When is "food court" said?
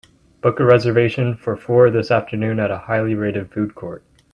3.51-4.01